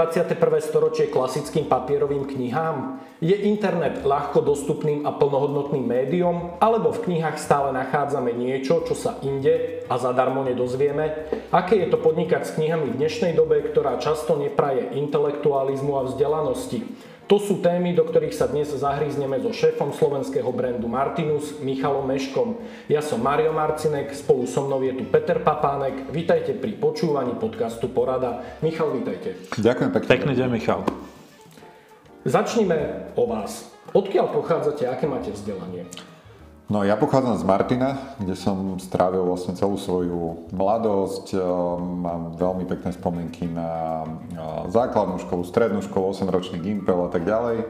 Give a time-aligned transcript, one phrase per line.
[0.00, 0.64] 21.
[0.64, 3.04] storočie klasickým papierovým knihám?
[3.20, 6.56] Je internet ľahko dostupným a plnohodnotným médiom?
[6.56, 11.28] Alebo v knihách stále nachádzame niečo, čo sa inde a zadarmo nedozvieme?
[11.52, 16.80] Aké je to podnikať s knihami v dnešnej dobe, ktorá často nepraje intelektualizmu a vzdelanosti?
[17.30, 22.58] To sú témy, do ktorých sa dnes zahrízneme so šéfom slovenského brandu Martinus, Michalom Meškom.
[22.90, 26.10] Ja som Mario Marcinek, spolu so mnou je tu Peter Papánek.
[26.10, 28.42] Vítajte pri počúvaní podcastu Porada.
[28.66, 29.38] Michal, vítajte.
[29.54, 30.10] Ďakujem pekne.
[30.10, 30.82] Pekný deň, Michal.
[32.26, 33.70] Začnime o vás.
[33.94, 35.86] Odkiaľ pochádzate, aké máte vzdelanie?
[36.70, 41.34] No ja pochádzam z Martina, kde som strávil vlastne celú svoju mladosť.
[41.34, 41.42] Ehm,
[41.98, 44.06] mám veľmi pekné spomienky na
[44.70, 47.66] základnú školu, strednú školu, 8-ročný gimpel a tak ďalej.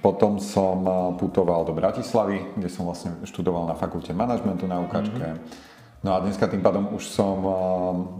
[0.00, 0.80] Potom som
[1.20, 5.36] putoval do Bratislavy, kde som vlastne študoval na fakulte manažmentu na UKačke.
[5.36, 5.68] Mm-hmm.
[6.00, 7.36] No a dneska tým pádom už som,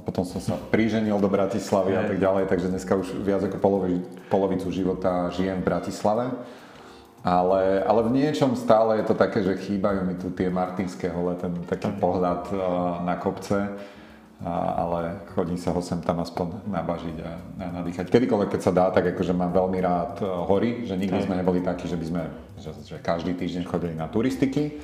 [0.04, 4.04] potom som sa priženil do Bratislavy a tak ďalej, takže dneska už viac ako polovi,
[4.28, 6.28] polovicu života žijem v Bratislave.
[7.20, 11.36] Ale, ale v niečom stále je to také, že chýbajú mi tu tie martinské hole,
[11.36, 12.58] ten taký pohľad uh,
[13.04, 13.76] na kopce.
[14.40, 18.08] A, ale chodí sa ho sem tam aspoň nabažiť a, a nadýchať.
[18.08, 21.60] Kedykoľvek, keď sa dá, tak akože mám veľmi rád uh, hory, že nikdy sme neboli
[21.60, 22.22] takí, že by sme,
[22.56, 24.80] že, že každý týždeň chodili na turistiky,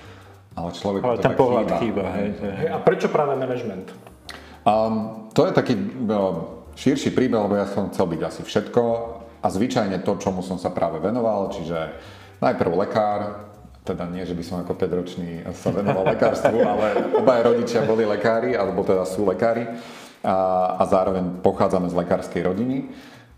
[0.52, 1.80] ale človek ale to ten tak pohľad chýba.
[1.80, 2.68] chýba hej, hej.
[2.68, 3.96] A prečo práve management?
[4.68, 8.82] Um, to je taký uh, širší príbeh, lebo ja som chcel byť asi všetko
[9.40, 11.96] a zvyčajne to, čomu som sa práve venoval, čiže
[12.40, 13.20] najprv lekár,
[13.86, 18.58] teda nie, že by som ako 5-ročný sa venoval lekárstvu, ale obaja rodičia boli lekári,
[18.58, 19.62] alebo teda sú lekári
[20.26, 20.36] a,
[20.74, 22.90] a zároveň pochádzame z lekárskej rodiny.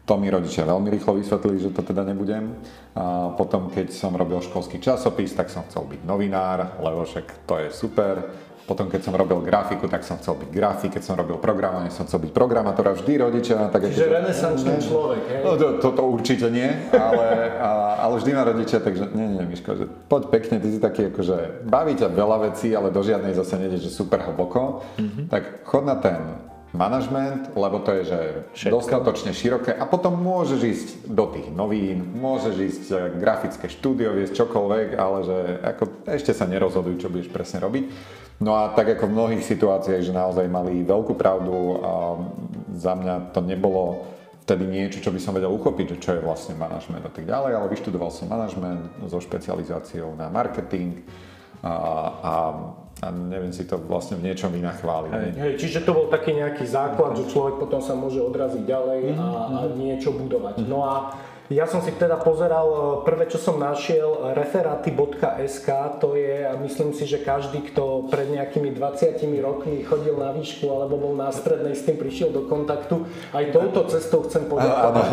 [0.08, 2.56] To mi rodičia veľmi rýchlo vysvetlili, že to teda nebudem.
[2.96, 7.60] A potom, keď som robil školský časopis, tak som chcel byť novinár, lebo však to
[7.60, 8.24] je super.
[8.69, 12.05] Potom, keď som robil grafiku, tak som chcel byť grafik, keď som robil programovanie, som
[12.05, 13.56] chcel byť programátor a vždy rodičia...
[13.72, 15.41] Tak Čiže renesančný človek, hej?
[15.41, 19.48] No, to, to, to určite nie, ale, a, ale vždy ma rodičia, takže nie, nie,
[19.48, 23.32] Miško, že poď pekne, ty si taký akože baví ťa veľa vecí, ale do žiadnej
[23.32, 25.32] zase nejde, že super hlboko, mm-hmm.
[25.32, 26.20] tak chod na ten
[26.76, 28.20] manažment, lebo to je že
[28.53, 28.75] Všetko.
[28.76, 34.44] dostatočne široké a potom môžeš ísť do tých novín, môžeš ísť eh, grafické štúdio, viesť
[34.44, 37.84] čokoľvek, ale že ako ešte sa nerozhodujú, čo budeš presne robiť.
[38.38, 41.93] No a tak ako v mnohých situáciách, že naozaj mali veľkú pravdu a
[42.78, 44.06] za mňa to nebolo
[44.47, 47.53] vtedy niečo, čo by som vedel uchopiť, že čo je vlastne manažment a tak ďalej,
[47.59, 51.03] ale vyštudoval som manažment so špecializáciou na marketing
[51.60, 51.75] a,
[52.22, 52.34] a
[52.99, 55.10] a neviem si to vlastne v niečom vynachváliť.
[55.15, 59.15] Hej, hej, čiže to bol taký nejaký základ, že človek potom sa môže odraziť ďalej
[59.15, 59.78] a, a mhm.
[59.78, 60.66] niečo budovať.
[60.66, 61.15] No a
[61.48, 66.92] ja som si teda pozeral, e, prvé čo som našiel, referáty.sk, to je, a myslím
[66.92, 71.72] si, že každý, kto pred nejakými 20 rokmi chodil na výšku alebo bol na strednej,
[71.72, 75.08] s tým prišiel do kontaktu, aj touto cestou chcem poďakovať.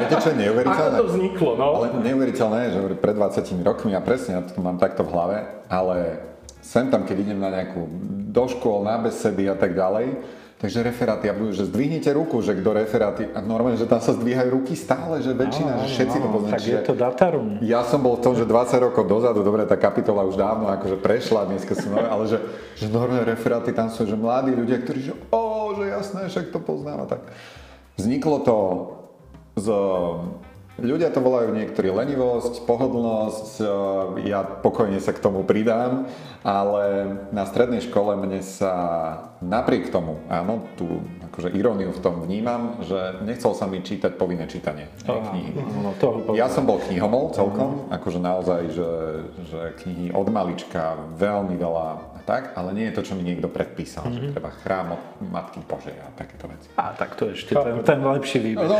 [0.00, 0.96] Viete, čo je neuveriteľné?
[0.96, 1.68] Ako to vzniklo, no?
[1.84, 5.36] Ale neuveriteľné je, že pred 20 rokmi, a presne ja to mám takto v hlave,
[5.68, 6.24] ale
[6.64, 7.84] sem tam, keď idem na nejakú
[8.32, 10.24] do škôl, na besedy a tak ďalej,
[10.56, 14.16] Takže referáty, ja budú, že zdvihnite ruku, že kto referáty, a normálne, že tam sa
[14.16, 16.52] zdvíhajú ruky stále, že väčšina, no, že všetci no, to poznajú.
[16.56, 17.46] Tak je to datarum.
[17.60, 20.96] Ja som bol v tom, že 20 rokov dozadu, dobre, tá kapitola už dávno akože
[20.96, 22.40] prešla, dneska sú nové, ale že,
[22.72, 26.60] že normálne referáty tam sú, že mladí ľudia, ktorí, že o, že jasné, však to
[26.64, 27.22] poznám a tak.
[28.00, 28.56] Vzniklo to
[29.60, 29.68] z
[30.76, 33.66] Ľudia to volajú niektorí lenivosť, pohodlnosť, e,
[34.28, 36.04] ja pokojne sa k tomu pridám,
[36.44, 38.74] ale na strednej škole mne sa
[39.40, 41.00] napriek tomu, áno, tú
[41.32, 45.56] akože iróniu v tom vnímam, že nechcel sa mi čítať povinné čítanie knihy.
[45.80, 48.90] No, to ja som bol knihomol celkom, akože naozaj, že,
[49.48, 54.10] že knihy od malička veľmi veľa tak, ale nie je to, čo mi niekto predpísal,
[54.10, 54.18] mm-hmm.
[54.18, 54.32] že mhm.
[54.34, 56.68] treba chrám od Matky Božej a takéto veci.
[56.74, 58.66] A tak to je ešte ten, ten lepší výber.
[58.66, 58.76] No,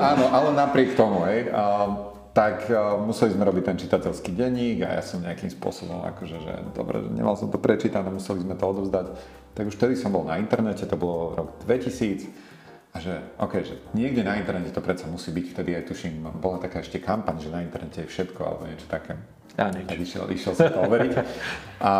[0.00, 1.92] áno, ale napriek tomu, hej, a,
[2.32, 6.52] tak a, museli sme robiť ten čitateľský denník a ja som nejakým spôsobom, akože, že
[6.72, 9.06] dobre, že nemal som to prečítané, museli sme to odovzdať.
[9.52, 12.48] Tak už vtedy som bol na internete, to bolo rok 2000,
[12.96, 16.56] a že, OK, že niekde na internete to predsa musí byť, vtedy aj tuším, bola
[16.56, 19.20] taká ešte kampaň, že na internete je všetko alebo niečo také.
[19.56, 19.88] Ja nič.
[19.88, 21.12] Tak išiel, išiel som to overiť.
[21.80, 21.92] A,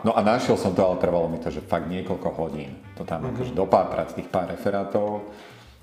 [0.00, 2.80] no a našiel som to, ale trvalo mi to, že fakt niekoľko hodín.
[2.96, 3.36] To tam mm-hmm.
[3.36, 5.28] akože dopátrať tých pár referátov.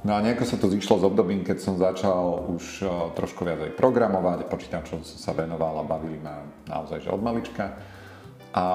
[0.01, 3.59] No a nejako sa to zišlo z obdobím, keď som začal už uh, trošku viac
[3.61, 7.77] aj programovať, počítačom som sa venoval a bavili ma naozaj, že od malička.
[8.55, 8.65] A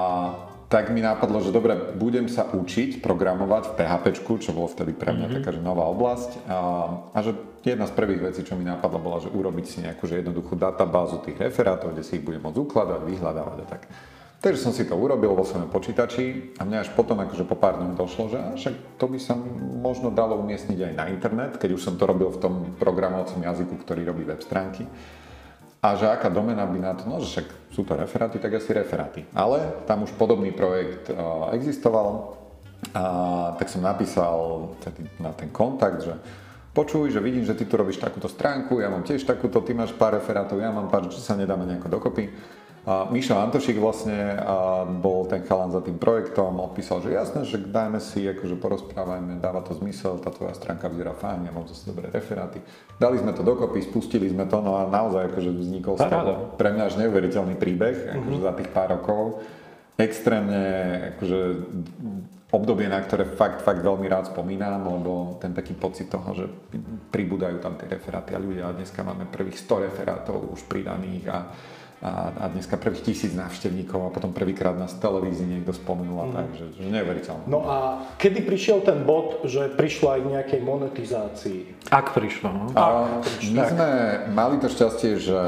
[0.69, 5.17] tak mi napadlo, že dobre, budem sa učiť programovať v PHP, čo bolo vtedy pre
[5.17, 5.39] mňa mm-hmm.
[5.43, 6.31] taká že nová oblasť.
[6.45, 6.59] A,
[7.11, 7.33] a že
[7.73, 11.25] jedna z prvých vecí, čo mi napadla, bola, že urobiť si nejakú že jednoduchú databázu
[11.25, 13.83] tých referátov, kde si ich budem môcť ukladať, vyhľadávať a tak.
[14.45, 17.81] Takže som si to urobil vo svojom počítači a mňa až potom, akože po pár
[17.81, 19.33] dňoch došlo, že však to by sa
[19.81, 23.81] možno dalo umiestniť aj na internet, keď už som to robil v tom programovacom jazyku,
[23.81, 24.85] ktorý robí web stránky.
[25.81, 28.77] A že aká domena by na to, no že však sú to referáty, tak asi
[28.77, 29.25] referáty.
[29.33, 31.09] Ale tam už podobný projekt
[31.57, 32.37] existoval,
[32.93, 34.69] a tak som napísal
[35.17, 36.21] na ten kontakt, že
[36.75, 39.95] počuj, že vidím, že ty tu robíš takúto stránku, ja mám tiež takúto, ty máš
[39.95, 42.35] pár referátov, ja mám pár, či sa nedáme nejako dokopy.
[42.85, 47.57] A Mišo Antošik vlastne a bol ten chalan za tým projektom, odpísal, že jasné, že
[47.57, 51.89] dajme si, akože porozprávajme, dáva to zmysel, tá tvoja stránka vyzerá fajn, ja mám zase
[51.89, 52.61] dobré referáty.
[53.01, 56.77] Dali sme to dokopy, spustili sme to, no a naozaj akože vznikol z toho pre
[56.77, 58.49] mňa až neuveriteľný príbeh, akože mm-hmm.
[58.53, 59.41] za tých pár rokov.
[59.97, 60.63] Extrémne
[61.17, 61.41] akože
[62.55, 66.47] obdobie, na ktoré fakt, fakt veľmi rád spomínam, lebo ten taký pocit toho, že
[67.11, 71.39] pribúdajú tam tie referáty a ľudia a dneska máme prvých 100 referátov už pridaných a
[72.05, 76.27] a, a dneska prvých tisíc návštevníkov a potom prvýkrát nás v televízii niekto spomenul a
[76.29, 76.35] mm.
[76.37, 77.45] tak, že, že neuveriteľné.
[77.49, 81.61] No a kedy prišiel ten bod, že prišlo aj k nejakej monetizácii?
[81.89, 82.65] Ak prišlo, no.
[82.77, 83.57] A, prišlo.
[83.57, 83.71] My tak.
[83.73, 83.89] sme
[84.37, 85.41] mali to šťastie, že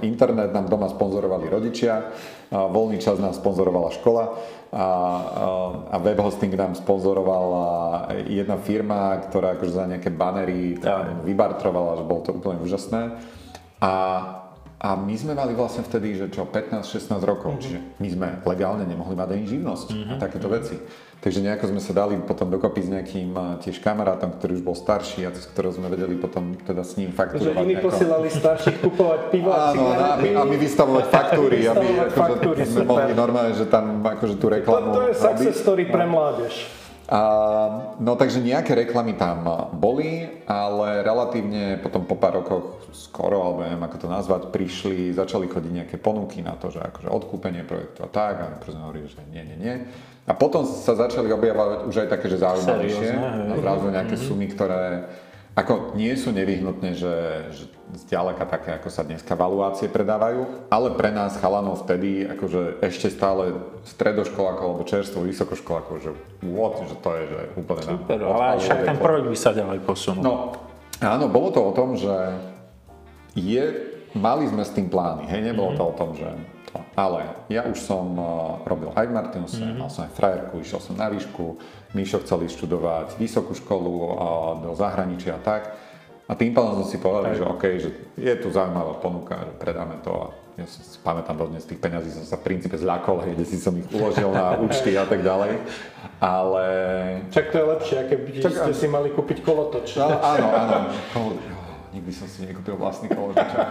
[0.00, 2.16] internet nám doma sponzorovali rodičia,
[2.48, 4.24] voľný čas nám sponzorovala škola
[4.72, 4.88] a,
[5.92, 10.80] a web hosting nám sponzorovala jedna firma, ktorá akože za nejaké banery
[11.28, 13.20] vybartrovala, že bolo to úplne úžasné.
[13.84, 13.92] A
[14.78, 17.62] a my sme mali vlastne vtedy, že čo, 15-16 rokov, mm-hmm.
[17.66, 20.10] čiže my sme legálne nemohli mať ani živnosť mm-hmm.
[20.14, 20.78] a takéto veci.
[21.18, 25.26] Takže nejako sme sa dali potom dokopy s nejakým tiež kamarátom, ktorý už bol starší
[25.26, 27.58] a cez ktorého sme vedeli potom teda s ním fakturovať.
[27.58, 27.86] Že iní nejako...
[27.90, 32.86] posielali starších kupovať pivo a Áno, a my, a my vystavovať faktúry, aby akože, sme
[32.86, 36.77] mohli normálne, že tam akože tú reklamu To, to je success story pre mládež.
[37.08, 37.20] A,
[38.04, 43.80] no takže nejaké reklamy tam boli, ale relatívne potom po pár rokoch skoro, alebo neviem
[43.80, 48.12] ako to nazvať, prišli, začali chodiť nejaké ponuky na to, že akože odkúpenie projektu a
[48.12, 49.74] tak, a sme hovorili, že nie, nie, nie.
[50.28, 54.28] A potom sa začali objavovať už aj také, že zaujímavejšie a zrazu nejaké mm-hmm.
[54.28, 55.08] sumy, ktoré
[55.56, 57.16] ako nie sú nevyhnutne, že,
[57.56, 63.08] že zďaleka také, ako sa dneska valuácie predávajú, ale pre nás chalanov vtedy, akože ešte
[63.08, 63.56] stále
[63.88, 66.10] stredoškolákov alebo čerstvo vysokoškolákov, že
[66.44, 69.50] what, že to je že úplne Super, na, ale aj však ten projekt by sa
[69.56, 70.22] ďalej posunul.
[70.22, 70.34] No,
[71.00, 72.12] áno, bolo to o tom, že
[73.32, 73.64] je,
[74.12, 75.80] mali sme s tým plány, hej, nebolo mm-hmm.
[75.80, 76.28] to o tom, že
[76.68, 76.76] to.
[77.00, 78.26] Ale ja už som uh,
[78.68, 79.80] robil aj v Martinuse, mm-hmm.
[79.80, 81.56] mal som aj frajerku, išiel som na výšku,
[81.96, 84.08] Míšo chcel študovať vysokú školu uh,
[84.60, 85.87] do zahraničia a tak.
[86.28, 87.90] A tým pádom som si povedal, že OK, že
[88.20, 90.26] je tu zaujímavá ponuka, že predáme to a
[90.60, 93.86] ja si pamätám dodnes, tých peňazí som sa v princípe zľakol, kde si som ich
[93.94, 95.56] uložil na účty a tak ďalej.
[96.20, 96.64] Ale...
[97.32, 99.96] Čak to je lepšie, keby Čak, ste si mali kúpiť kolotoč.
[99.96, 100.76] No, áno, áno
[101.98, 103.68] nikdy som si nekúpil vlastný kolotočák.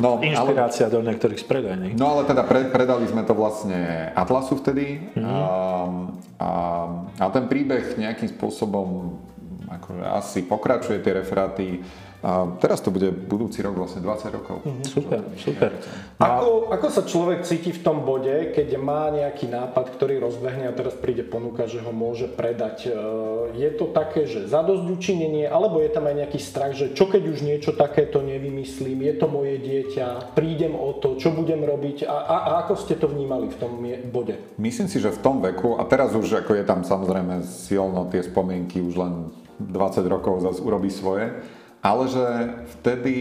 [0.00, 1.94] No, Inšpirácia ale, do niektorých z predajných.
[1.94, 5.24] No ale teda pre, predali sme to vlastne Atlasu vtedy mm-hmm.
[5.24, 5.46] a,
[6.40, 6.50] a,
[7.20, 9.20] a ten príbeh nejakým spôsobom
[10.04, 11.82] asi pokračuje tie referáty
[12.20, 14.56] a teraz to bude budúci rok vlastne 20 rokov.
[14.60, 14.84] Mm-hmm.
[14.84, 15.70] Super, super.
[16.20, 20.76] Ako, ako sa človek cíti v tom bode, keď má nejaký nápad, ktorý rozbehne a
[20.76, 22.92] teraz príde ponuka, že ho môže predať?
[22.92, 27.08] E, je to také, že zadosť učinenie, alebo je tam aj nejaký strach, že čo
[27.08, 32.04] keď už niečo takéto nevymyslím, je to moje dieťa, prídem o to, čo budem robiť
[32.04, 33.80] a, a, a ako ste to vnímali v tom
[34.12, 34.36] bode?
[34.60, 38.20] Myslím si, že v tom veku, a teraz už ako je tam samozrejme silno tie
[38.20, 39.32] spomienky, už len
[39.68, 41.28] 20 rokov zase urobí svoje,
[41.80, 42.24] ale že
[42.80, 43.14] vtedy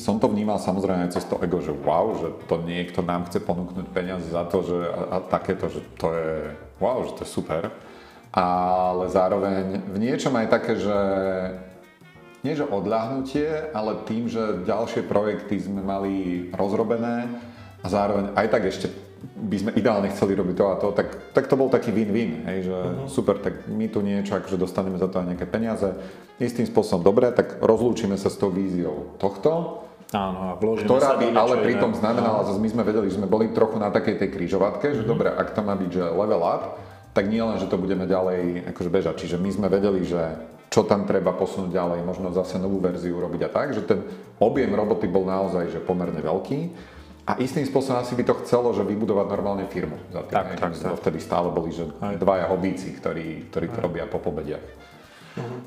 [0.00, 3.44] som to vnímal samozrejme aj cez to ego, že wow, že to niekto nám chce
[3.44, 6.32] ponúknuť peniaze za to, že a, a takéto, že to je
[6.80, 7.62] wow, že to je super.
[8.32, 10.98] Ale zároveň v niečom aj také, že
[12.44, 16.14] nie že odľahnutie, ale tým, že ďalšie projekty sme mali
[16.52, 17.28] rozrobené
[17.80, 21.44] a zároveň aj tak ešte by sme ideálne chceli robiť to a to, tak, tak
[21.50, 23.08] to bol taký win-win, hej, že uh-huh.
[23.10, 25.88] super, tak my tu niečo, akože dostaneme za to aj nejaké peniaze,
[26.38, 29.82] istým spôsobom dobre, tak rozlúčime sa s tou víziou tohto,
[30.14, 31.98] Áno, a vložíme ktorá by ale pritom iné.
[31.98, 35.10] znamenala, že my sme vedeli, že sme boli trochu na takej tej krížovatke, že uh-huh.
[35.10, 36.78] dobre, ak to má byť, že level up,
[37.10, 40.36] tak nie len, že to budeme ďalej akože bežať, čiže my sme vedeli, že
[40.70, 44.04] čo tam treba posunúť ďalej, možno zase novú verziu robiť a tak, že ten
[44.36, 46.94] objem roboty bol naozaj že pomerne veľký
[47.26, 49.98] a istým spôsobom asi by to chcelo, že vybudovať normálne firmu.
[50.14, 50.94] Za tým, tak, tak, tak.
[51.02, 52.14] Vtedy stále boli, že Aj.
[52.14, 54.62] dvaja hobíci, ktorí, ktorí to robia po pobediach.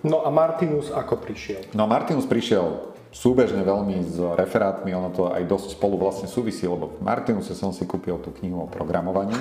[0.02, 1.76] No a Martinus ako prišiel?
[1.78, 6.94] No Martinus prišiel súbežne veľmi s referátmi, ono to aj dosť spolu vlastne súvisí, lebo
[6.94, 9.34] v Martinuse som si kúpil tú knihu o programovaní,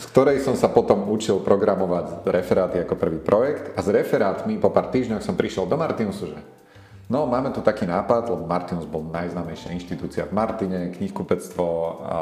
[0.00, 4.74] z ktorej som sa potom učil programovať referáty ako prvý projekt a s referátmi po
[4.74, 6.38] pár týždňoch som prišiel do Martinusu, že
[7.10, 12.18] No, máme tu taký nápad, lebo Martinus bol najznámejšia inštitúcia v Martine, knihkupectvo, a,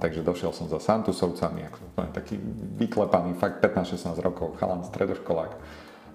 [0.00, 2.40] takže došiel som za Santusovcami, ako taký
[2.80, 5.52] vyklepaný, fakt 15-16 rokov, chalan, stredoškolák.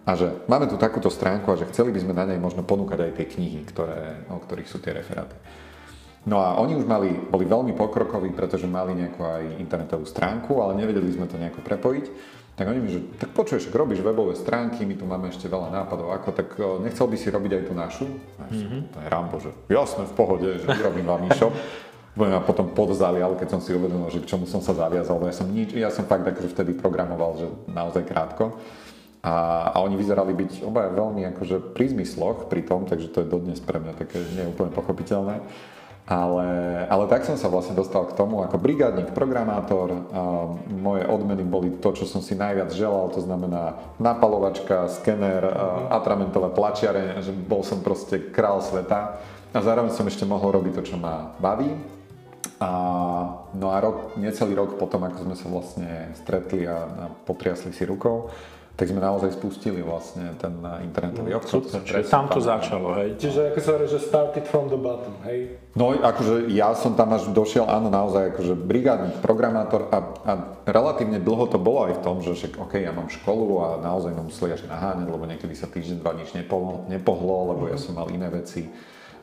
[0.10, 3.06] A že máme tu takúto stránku a že chceli by sme na nej možno ponúkať
[3.06, 5.38] aj tie knihy, ktoré, o ktorých sú tie referáty.
[6.26, 10.82] No a oni už mali, boli veľmi pokrokoví, pretože mali nejakú aj internetovú stránku, ale
[10.82, 12.06] nevedeli sme to nejako prepojiť.
[12.56, 15.76] Tak oni mi, že tak počuješ, ak robíš webové stránky, my tu máme ešte veľa
[15.76, 18.08] nápadov, ako, tak nechcel by si robiť aj tú našu?
[18.48, 18.82] Mm-hmm.
[18.96, 21.52] to je Rambo, že jasné, v pohode, že vyrobím vám e-shop.
[22.16, 25.52] Ma potom ale keď som si uvedomil, že k čomu som sa zaviazal, ja som,
[25.52, 28.56] nič, ja som fakt akože vtedy programoval, že naozaj krátko.
[29.20, 33.28] A, a oni vyzerali byť obaja veľmi akože pri zmysloch pri tom, takže to je
[33.28, 35.44] dodnes pre mňa také neúplne pochopiteľné.
[36.06, 39.90] Ale, ale tak som sa vlastne dostal k tomu ako brigádnik, programátor.
[40.14, 40.22] A
[40.70, 45.90] moje odmeny boli to, čo som si najviac želal, to znamená napalovačka, skener, mhm.
[45.90, 49.18] atramentové tlačiare, že bol som proste král sveta.
[49.56, 51.74] A zároveň som ešte mohol robiť to, čo ma baví.
[52.56, 52.72] A,
[53.58, 57.84] no a rok, necelý rok potom, ako sme sa vlastne stretli a, a potriasli si
[57.84, 58.32] rukou,
[58.76, 60.52] tak sme naozaj spustili vlastne ten
[60.84, 61.72] internetový no, obchod.
[61.72, 63.16] Super, čiže tam to začalo, hej?
[63.16, 65.56] Čiže ako sa hovorí, že started from the bottom, hej?
[65.80, 70.32] No akože ja som tam až došiel, áno, naozaj akože brigádny programátor a, a
[70.68, 74.12] relatívne dlho to bolo aj v tom, že však OK, ja mám školu a naozaj
[74.12, 77.74] ma museli až naháňať, lebo niekedy sa týždeň, dva nič nepohlo, nepohlo lebo mm-hmm.
[77.76, 78.68] ja som mal iné veci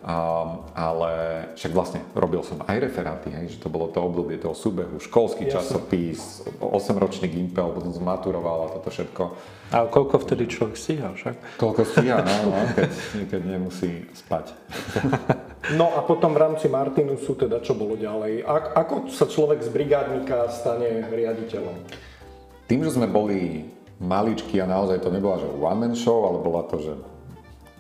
[0.03, 1.11] Um, ale
[1.55, 5.47] však vlastne robil som aj referáty, hej, že to bolo to obdobie toho súbehu, školský
[5.47, 5.55] Jasne.
[5.63, 9.23] časopis, 8-ročný gimpel, potom som maturoval a toto všetko.
[9.71, 11.55] A koľko vtedy človek stíha však?
[11.55, 12.91] Koľko stíha, no, no keď,
[13.31, 14.51] keď nemusí spať.
[15.79, 18.43] No a potom v rámci Martinusu teda čo bolo ďalej?
[18.43, 21.87] A, ako sa človek z brigádnika stane riaditeľom?
[22.67, 23.71] Tým, že sme boli
[24.03, 26.99] maličky a naozaj to nebola že one man show, ale bola to, že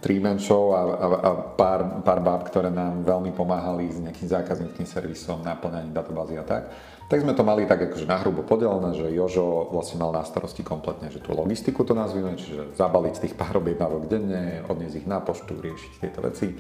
[0.02, 4.82] three-man show a, a, a pár, pár báb, ktoré nám veľmi pomáhali s nejakým zákazníckým
[4.82, 6.74] servisom, naplňaním databázy a tak.
[7.06, 11.12] Tak sme to mali tak akože nahrubo podelené, že Jožo vlastne mal na starosti kompletne,
[11.12, 15.54] že tú logistiku to nazvime, čiže zabaliť tých pár objednávok denne, odniesť ich na poštu,
[15.54, 16.50] riešiť tieto veci.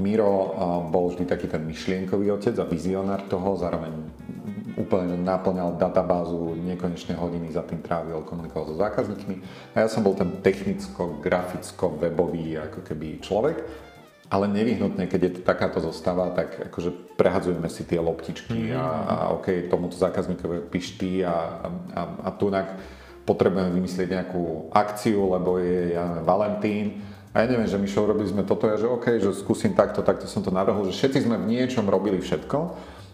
[0.00, 0.56] Miro
[0.88, 3.92] bol vždy taký ten myšlienkový otec a vizionár toho, zároveň
[4.80, 9.44] úplne naplňal databázu, nekonečné hodiny za tým trávil, komunikoval so zákazníkmi.
[9.76, 13.60] A ja som bol ten technicko-graficko-webový ako keby človek.
[14.30, 18.78] Ale nevyhnutne, keď je to takáto zostava, tak akože prehadzujeme si tie loptičky mm-hmm.
[18.78, 21.66] a, a OK, tomuto zákazníkovi pišty a,
[21.98, 22.78] a, a tunak
[23.26, 27.02] potrebujeme vymyslieť nejakú akciu, lebo je ja neviem, Valentín.
[27.30, 30.26] A ja neviem, že Mišo, robili sme toto, ja že OK, že skúsim takto, takto
[30.26, 32.58] som to navrhol, že všetci sme v niečom robili všetko,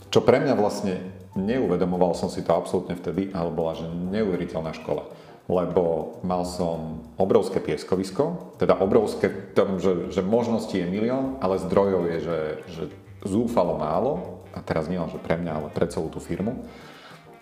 [0.09, 1.05] čo pre mňa vlastne
[1.37, 5.07] neuvedomoval som si to absolútne vtedy, ale bola, že neuveriteľná škola.
[5.47, 11.63] Lebo mal som obrovské pieskovisko, teda obrovské v tom, že, že možností je milión, ale
[11.63, 12.83] zdrojov je, že, že
[13.23, 16.65] zúfalo málo, a teraz nie len, že pre mňa, ale pre celú tú firmu.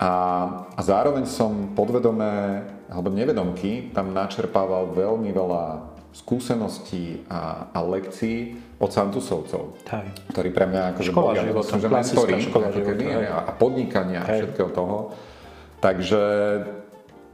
[0.02, 0.10] A,
[0.74, 8.90] a zároveň som podvedome, alebo nevedomky, tam načerpával veľmi veľa skúseností a, a lekcií od
[8.94, 10.06] Santusovcov, Hej.
[10.30, 14.26] ktorí pre mňa akože škola boli, života, že mentori škola života, keby, a podnikania a
[14.30, 15.10] všetkého toho.
[15.82, 16.22] Takže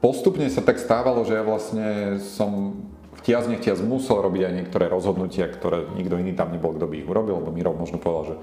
[0.00, 2.80] postupne sa tak stávalo, že ja vlastne som
[3.20, 7.08] chtiac nechtiac musel robiť aj niektoré rozhodnutia, ktoré nikto iný tam nebol, kto by ich
[7.08, 8.36] urobil, lebo Miro možno povedal, že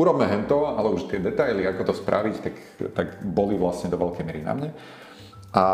[0.00, 2.54] urobme hento, ale už tie detaily, ako to spraviť, tak,
[2.96, 4.70] tak boli vlastne do veľkej miery na mne.
[5.54, 5.64] A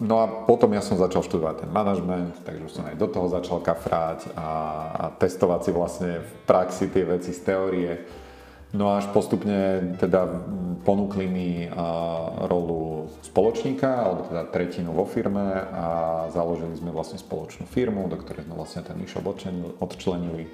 [0.00, 3.60] No a potom ja som začal študovať ten manažment, takže som aj do toho začal
[3.60, 4.50] kafrať a,
[4.96, 7.92] a testovať si vlastne v praxi tie veci z teórie.
[8.72, 10.24] No až postupne teda
[10.80, 11.68] ponúkli mi
[12.48, 15.86] rolu spoločníka, alebo teda tretinu vo firme a
[16.32, 19.28] založili sme vlastne spoločnú firmu, do ktorej sme vlastne ten e-shop
[19.76, 20.48] odčlenili.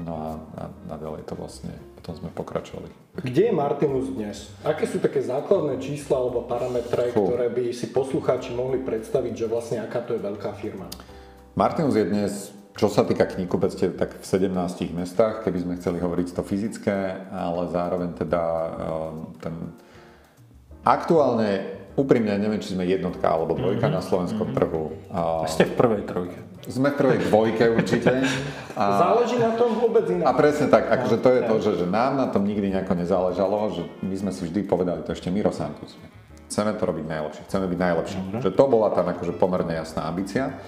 [0.00, 2.88] No a, a, a ďalej to vlastne, potom sme pokračovali.
[3.20, 4.48] Kde je Martinus dnes?
[4.64, 7.28] Aké sú také základné čísla alebo parametre, Fú.
[7.28, 10.88] ktoré by si poslucháči mohli predstaviť, že vlastne aká to je veľká firma?
[11.58, 12.32] Martinus je dnes,
[12.78, 14.50] čo sa týka knihkupectiev, tak v 17
[14.94, 19.54] mestách, keby sme chceli hovoriť to fyzické, ale zároveň teda ehm, ten
[20.86, 23.98] aktuálne úprimne neviem, či sme jednotka alebo dvojka mm-hmm.
[23.98, 24.58] na slovenskom mm-hmm.
[24.58, 24.84] trhu.
[25.50, 26.38] Ste v prvej trojke.
[26.68, 28.10] Sme v prvej dvojke určite.
[28.76, 30.28] A, Záleží na tom vôbec inak.
[30.28, 33.56] A presne tak, akože to je to, že, že nám na tom nikdy nejako nezáležalo,
[33.72, 35.96] že my sme si vždy povedali, to ešte Miro Santus.
[36.50, 38.18] Chceme to robiť najlepšie, chceme byť najlepší.
[38.42, 40.58] Že to bola tam akože pomerne jasná ambícia.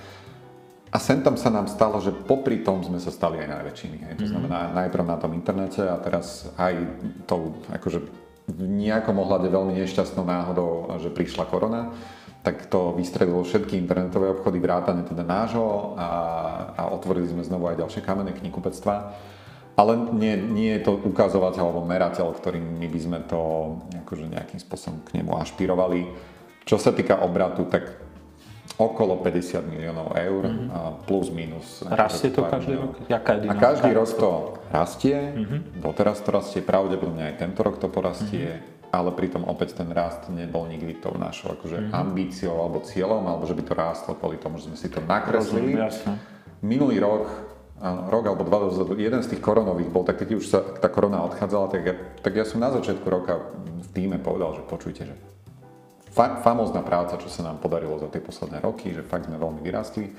[0.92, 3.98] A sem tam sa nám stalo, že popri tom sme sa stali aj najväčšími.
[4.06, 4.14] Hej.
[4.20, 4.30] To mhm.
[4.30, 6.78] znamená najprv na tom internete a teraz aj
[7.24, 11.94] tou akože v nejakom ohľade veľmi nešťastnou náhodou, že prišla korona,
[12.42, 16.08] tak to vystredilo všetky internetové obchody, vrátane teda nášho a,
[16.74, 18.96] a otvorili sme znovu aj ďalšie kamenné knihkupectvá.
[19.72, 23.40] Ale nie, nie je to ukazovateľ alebo merateľ, ktorým my by sme to
[24.04, 26.00] akože nejakým spôsobom k nemu ašpirovali.
[26.68, 27.88] Čo sa týka obratu, tak
[28.78, 31.06] okolo 50 miliónov eur, mm-hmm.
[31.06, 31.82] plus minus.
[31.84, 32.90] Rastie to každý rok?
[33.10, 34.30] Jaká a každý rok to
[34.70, 35.82] rastie, mm-hmm.
[35.82, 38.94] doteraz to rastie, pravdepodobne aj tento rok to porastie, mm-hmm.
[38.94, 41.94] ale pritom opäť ten rast nebol nikdy tou našou akože mm-hmm.
[41.94, 45.76] ambíciou alebo cieľom, alebo že by to rástlo kvôli tomu, že sme si to nakreslili.
[45.76, 46.30] Rozumiem,
[46.62, 47.52] Minulý rok
[47.82, 51.26] rok alebo dva dozadu, jeden z tých koronových bol tak, keď už sa tá korona
[51.26, 55.14] odchádzala, tak ja, tak ja som na začiatku roka v týme povedal, že počujte, že
[56.12, 59.64] fa- famózna práca, čo sa nám podarilo za tie posledné roky, že fakt sme veľmi
[59.64, 60.12] vyrástli.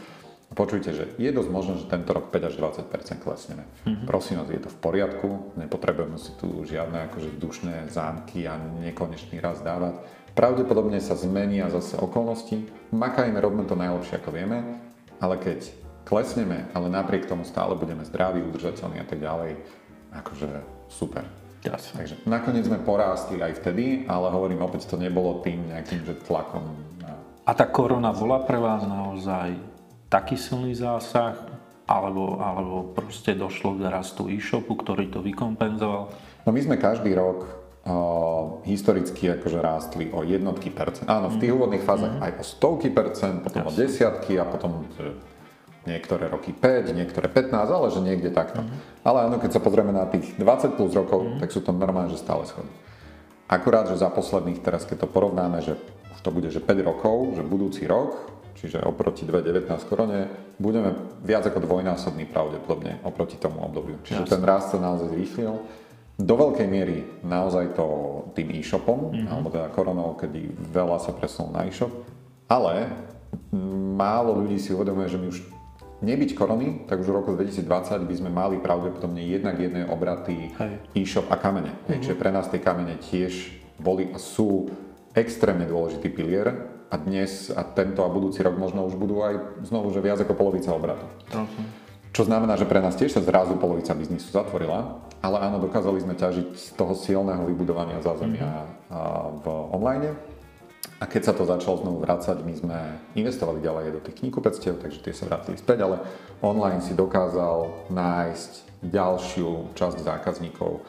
[0.54, 2.54] Počujte, že je dosť možné, že tento rok 5 až
[2.86, 3.66] 20 klesneme.
[3.90, 4.06] Mm-hmm.
[4.06, 9.42] Prosím vás, je to v poriadku, nepotrebujeme si tu žiadne akože dušné zámky a nekonečný
[9.42, 9.98] raz dávať.
[10.38, 14.78] Pravdepodobne sa zmenia zase okolnosti, makajme, robíme to najlepšie ako vieme,
[15.18, 15.74] ale keď
[16.06, 19.58] klesneme, ale napriek tomu stále budeme zdraví, udržateľní a tak ďalej,
[20.14, 20.50] akože
[20.90, 21.26] super.
[21.64, 21.96] Jasne.
[21.96, 26.68] Takže nakoniec sme porástli aj vtedy, ale hovorím, opäť to nebolo tým nejakým že tlakom.
[27.44, 29.56] A tá korona bola pre vás naozaj
[30.12, 31.36] taký silný zásah,
[31.84, 36.12] alebo, alebo proste došlo k rastu e-shopu, ktorý to vykompenzoval?
[36.48, 37.44] No my sme každý rok
[37.84, 41.08] uh, historicky akože rástli o jednotky percent.
[41.12, 42.24] Áno, v tých úvodných fázach mm.
[42.24, 43.72] aj o stovky percent, potom Jasne.
[43.72, 44.88] o desiatky a potom
[45.84, 48.64] niektoré roky 5, niektoré 15, ale že niekde takto.
[48.64, 49.04] Mm-hmm.
[49.04, 51.40] Ale áno, keď sa pozrieme na tých 20 plus rokov, mm-hmm.
[51.44, 52.72] tak sú to normálne, že stále schody.
[53.52, 55.76] Akurát, že za posledných, teraz keď to porovnáme, že
[56.16, 61.44] už to bude, že 5 rokov, že budúci rok, čiže oproti 2019 korone, budeme viac
[61.52, 64.00] ako dvojnásobný pravdepodobne oproti tomu obdobiu.
[64.08, 64.34] Čiže Jasne.
[64.40, 65.60] ten rast sa naozaj zrýchlil.
[66.14, 67.86] Do veľkej miery naozaj to
[68.32, 69.28] tým e-shopom, mm-hmm.
[69.28, 71.92] alebo teda koronou, kedy veľa sa presunul na e-shop,
[72.48, 72.88] ale
[73.98, 75.40] málo ľudí si uvedomuje, že my už
[76.04, 80.72] nebyť korony, tak už v roku 2020 by sme mali pravdepodobne jednak jedné obraty Hej.
[80.94, 81.72] e-shop a kamene.
[81.72, 81.98] Uh-huh.
[82.04, 84.68] Čiže pre nás tie kamene tiež boli a sú
[85.16, 86.52] extrémne dôležitý pilier
[86.92, 90.36] a dnes a tento a budúci rok možno už budú aj znovu, že viac ako
[90.36, 91.08] polovica obratu.
[91.32, 91.66] Uh-huh.
[92.14, 96.14] Čo znamená, že pre nás tiež sa zrazu polovica biznisu zatvorila, ale áno, dokázali sme
[96.14, 99.40] ťažiť z toho silného vybudovania zázemia uh-huh.
[99.42, 100.33] v online
[101.04, 102.80] a keď sa to začalo znovu vrácať, my sme
[103.20, 106.00] investovali ďalej do tých knihkupectiev, takže tie sa vrátili späť, ale
[106.40, 108.52] online si dokázal nájsť
[108.88, 110.80] ďalšiu časť zákazníkov,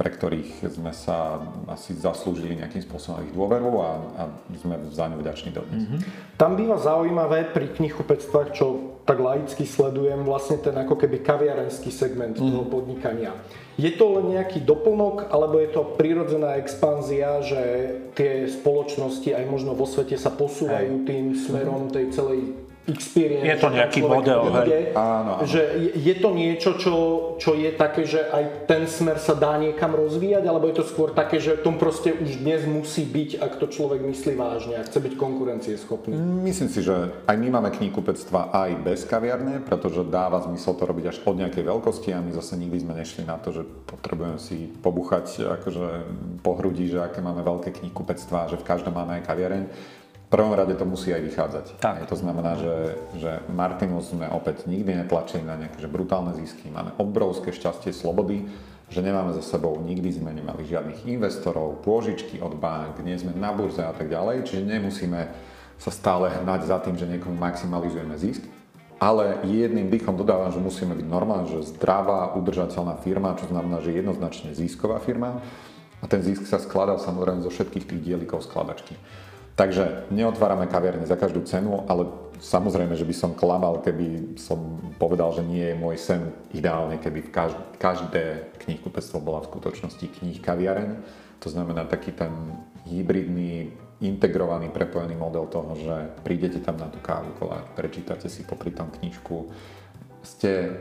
[0.00, 4.22] pre ktorých sme sa asi zaslúžili nejakým spôsobom ich dôveru a, a
[4.56, 5.84] sme za ňu vďační dodnes.
[5.84, 6.00] Mm-hmm.
[6.40, 12.40] Tam býva zaujímavé pri knihkupectvách, čo tak laicky sledujem, vlastne ten ako keby kaviarenský segment
[12.40, 12.48] mm-hmm.
[12.48, 13.36] toho podnikania.
[13.76, 17.60] Je to len nejaký doplnok, alebo je to prirodzená expanzia, že
[18.16, 22.56] tie spoločnosti aj možno vo svete sa posúvajú tým smerom tej celej
[22.88, 23.44] experience.
[23.44, 25.44] Je to nejaký model, ide, áno, áno.
[25.44, 25.60] Že
[26.00, 26.94] je, to niečo, čo,
[27.36, 31.12] čo je také, že aj ten smer sa dá niekam rozvíjať, alebo je to skôr
[31.12, 34.96] také, že tom proste už dnes musí byť, ak to človek myslí vážne a chce
[34.96, 36.16] byť konkurencieschopný?
[36.40, 41.04] Myslím si, že aj my máme knihkupectva aj bez kaviarne, pretože dáva zmysel to robiť
[41.12, 44.70] až od nejakej veľkosti a my zase nikdy sme nešli na to, že potrebujeme si
[44.80, 45.86] pobuchať akože
[46.40, 49.64] po hrudi, že aké máme veľké knihkupectvá, že v každom máme aj kaviareň
[50.30, 51.66] prvom rade to musí aj vychádzať.
[51.82, 52.06] Tak.
[52.06, 52.74] To znamená, že,
[53.18, 56.70] že Martinus sme opäť nikdy netlačili na nejaké že brutálne zisky.
[56.70, 58.46] Máme obrovské šťastie slobody,
[58.90, 63.50] že nemáme za sebou, nikdy sme nemali žiadnych investorov, pôžičky od bank, nie sme na
[63.54, 65.20] burze a tak ďalej, čiže nemusíme
[65.80, 68.44] sa stále hnať za tým, že niekomu maximalizujeme zisk.
[69.00, 73.96] Ale jedným dýchom dodávam, že musíme byť normálne, že zdravá, udržateľná firma, čo znamená, že
[73.96, 75.40] jednoznačne zisková firma.
[76.00, 78.92] A ten zisk sa skladá samozrejme zo všetkých tých dielikov skladačky.
[79.54, 82.08] Takže neotvárame kaviarne za každú cenu, ale
[82.40, 87.28] samozrejme, že by som klamal, keby som povedal, že nie je môj sen ideálne, keby
[87.28, 88.24] v každé, každé
[88.64, 90.90] knihkupectvo bola v skutočnosti knih kaviareň.
[91.44, 92.32] To znamená taký ten
[92.88, 97.36] hybridný, integrovaný, prepojený model toho, že prídete tam na tú kávu,
[97.76, 99.52] prečítate si popri tom knižku,
[100.24, 100.76] ste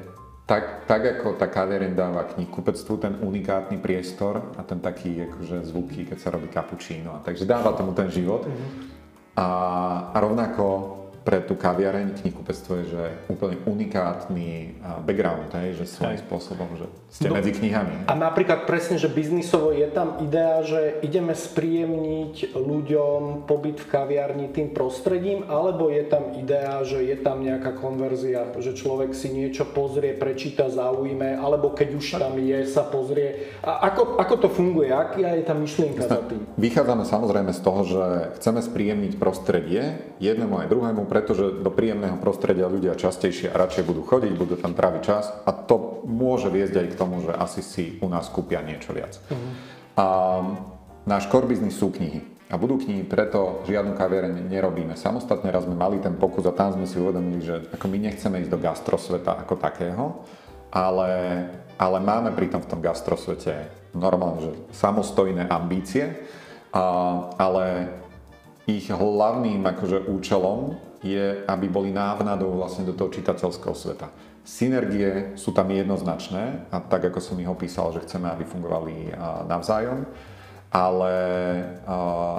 [0.50, 6.10] tak, tak ako tá kaviareň dáva knihkupectvu ten unikátny priestor a ten taký akože zvuky,
[6.10, 7.22] keď sa robí kapučíno.
[7.22, 8.50] Takže dáva tomu ten život.
[8.50, 9.38] Mm-hmm.
[9.38, 9.48] A,
[10.10, 10.66] a rovnako
[11.30, 17.30] pre tú kaviareň knihkupectvo je, že úplne unikátny background, hej, že svojím spôsobom, že ste
[17.30, 18.10] no, medzi knihami.
[18.10, 24.50] A napríklad presne, že biznisovo je tam idea, že ideme spríjemniť ľuďom pobyt v kaviarni
[24.50, 29.70] tým prostredím, alebo je tam idea, že je tam nejaká konverzia, že človek si niečo
[29.70, 33.54] pozrie, prečíta, zaujme, alebo keď už tam je, sa pozrie.
[33.62, 34.90] A ako, ako to funguje?
[34.90, 36.42] Aká je tá myšlienka za tým?
[36.58, 38.04] Vychádzame samozrejme z toho, že
[38.42, 44.08] chceme spríjemniť prostredie jednému aj druhému, pretože do príjemného prostredia ľudia častejšie a radšej budú
[44.08, 47.84] chodiť, budú tam tráviť čas a to môže viesť aj k tomu, že asi si
[48.00, 49.20] u nás kúpia niečo viac.
[49.28, 49.52] Uh-huh.
[50.00, 50.06] A
[51.04, 52.24] náš core business sú knihy.
[52.48, 54.96] A budú knihy, preto žiadnu kaviareň nerobíme.
[54.96, 58.40] Samostatne raz sme mali ten pokus a tam sme si uvedomili, že ako my nechceme
[58.40, 60.24] ísť do gastrosveta ako takého,
[60.72, 61.12] ale,
[61.76, 66.16] ale máme pritom v tom gastrosvete normálne, že samostojné ambície,
[66.72, 67.92] a, ale
[68.66, 74.12] ich hlavným akože účelom je, aby boli návnadou vlastne do toho čitateľského sveta.
[74.44, 79.14] Synergie sú tam jednoznačné a tak, ako som ich opísal, že chceme, aby fungovali
[79.46, 80.10] navzájom
[80.70, 81.18] ale,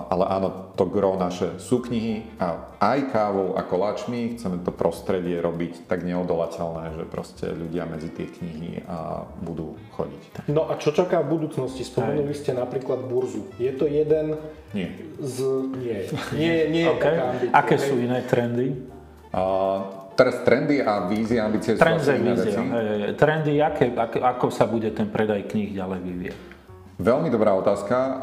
[0.07, 5.43] ale áno, to gro naše sú knihy a aj kávou a koláčmi chceme to prostredie
[5.43, 8.87] robiť tak neodolateľné, že proste ľudia medzi tie knihy
[9.43, 10.47] budú chodiť.
[10.47, 11.83] No a čo čaká v budúcnosti?
[11.83, 13.51] Spomenuli ste napríklad burzu.
[13.59, 14.39] Je to jeden
[14.71, 14.95] nie.
[15.19, 15.37] z...
[15.83, 15.99] Nie.
[16.39, 17.15] Nie, nie je okay.
[17.19, 17.51] ambícia.
[17.51, 18.79] Aké sú iné trendy?
[19.35, 22.63] Uh, teraz trendy a vízie, ambície sú Trendy, vízia.
[23.19, 26.50] Trendy, aké, ako, ako sa bude ten predaj kníh ďalej vyvieť?
[27.01, 28.21] Veľmi dobrá otázka.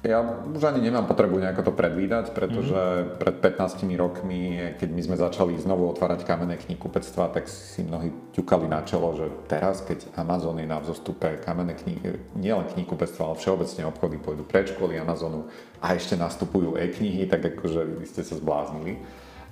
[0.00, 3.20] Ja už ani nemám potrebu nejako to predvídať, pretože mm-hmm.
[3.20, 8.64] pred 15 rokmi, keď my sme začali znovu otvárať kamenné knihkupectva, tak si mnohí ťukali
[8.64, 13.88] na čelo, že teraz, keď Amazon je na vzostupe, kamenné knihy, nielen knihkupectva, ale všeobecne
[13.92, 15.52] obchody pôjdu preč kvôli Amazonu
[15.84, 19.00] a ešte nastupujú e-knihy, tak akože vy ste sa zbláznili.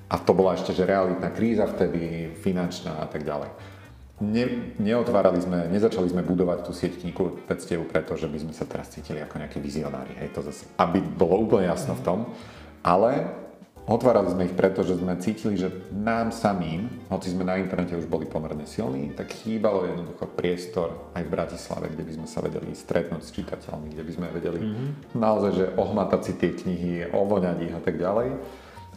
[0.09, 3.68] A to bola ešte, že realitná kríza vtedy, finančná a tak ďalej
[4.21, 8.91] ne, neotvárali sme, nezačali sme budovať tú sieť knihkupectiev preto, že by sme sa teraz
[8.91, 12.19] cítili ako nejakí vizionári, hej, to zase, aby bolo úplne jasno v tom,
[12.83, 13.31] ale
[13.89, 18.11] otvárali sme ich preto, že sme cítili, že nám samým, hoci sme na internete už
[18.11, 22.75] boli pomerne silní, tak chýbalo jednoducho priestor aj v Bratislave, kde by sme sa vedeli
[22.75, 24.89] stretnúť s čitateľmi, kde by sme vedeli mm-hmm.
[25.17, 28.29] naozaj, že ohmatať si tie knihy, ovoňať ich a tak ďalej.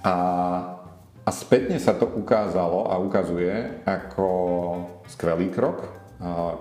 [0.02, 0.16] A
[1.22, 4.28] a spätne sa to ukázalo a ukazuje ako
[5.06, 5.86] skvelý krok,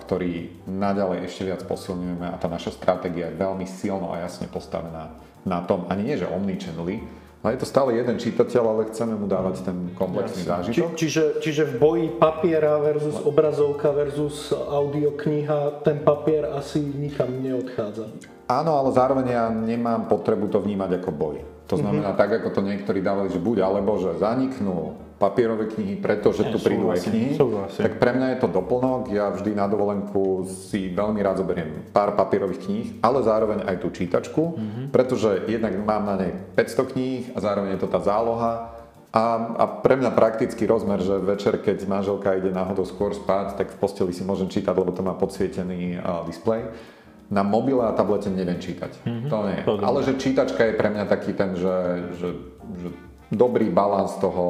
[0.04, 5.12] ktorý naďalej ešte viac posilňujeme a tá naša stratégia je veľmi silno a jasne postavená
[5.44, 7.00] na tom, ani nie že omnichanneli,
[7.40, 10.76] ale je to stále jeden čitateľ, ale chceme mu dávať ten komplexný Jasne.
[10.76, 10.92] zážitok.
[10.92, 18.12] Či, čiže, čiže v boji papiera versus obrazovka versus audiokniha, ten papier asi nikam neodchádza.
[18.44, 21.40] Áno, ale zároveň ja nemám potrebu to vnímať ako boj.
[21.70, 22.20] To znamená, mm-hmm.
[22.26, 26.90] tak ako to niektorí dávali, že buď alebo, že zaniknú papierové knihy, pretože tu prídu
[26.90, 27.36] aj knihy,
[27.76, 29.12] tak pre mňa je to doplnok.
[29.12, 33.92] Ja vždy na dovolenku si veľmi rád zoberiem pár papierových kníh, ale zároveň aj tú
[33.94, 34.84] čítačku, mm-hmm.
[34.90, 38.80] pretože jednak mám na nej 500 kníh a zároveň je to tá záloha.
[39.10, 39.22] A,
[39.58, 43.78] a pre mňa praktický rozmer, že večer, keď manželka ide náhodou skôr spať, tak v
[43.82, 46.70] posteli si môžem čítať, lebo to má podsvietený uh, displej
[47.30, 49.06] na mobile a tablete neviem čítať.
[49.06, 49.30] Mm-hmm.
[49.30, 49.58] To nie.
[49.62, 51.76] To Ale že čítačka je pre mňa taký ten, že,
[52.18, 52.28] že,
[52.82, 52.88] že
[53.30, 54.44] dobrý balans toho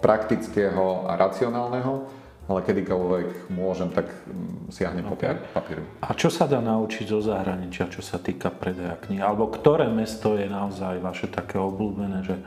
[0.00, 2.08] praktického a racionálneho,
[2.48, 5.36] ale kedykoľvek môžem, tak mm, siahnem okay.
[5.36, 5.84] po papieru.
[6.00, 9.20] A čo sa dá naučiť zo zahraničia, čo sa týka predaja kníh?
[9.20, 12.40] Alebo ktoré mesto je naozaj vaše také obľúbené, že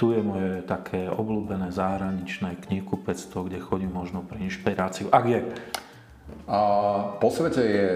[0.00, 5.08] tu je moje také obľúbené zahraničné knihkupectvo, kde chodím možno pre inšpiráciu.
[5.08, 5.40] Ak je?
[6.48, 6.58] A
[7.16, 7.88] po svete je